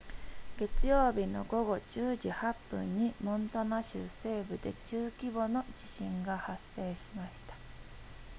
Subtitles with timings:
[0.57, 7.53] 月曜日の午後10時8分にモンタナ州西部で中規模の地震が発生しました